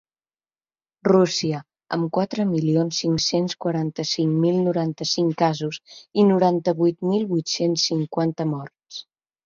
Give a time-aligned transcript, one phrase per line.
[1.07, 1.59] Rússia,
[1.97, 5.81] amb quatre milions cinc-cents quaranta-cinc mil noranta-cinc casos
[6.25, 9.05] i noranta-vuit mil vuit-cents cinquanta morts.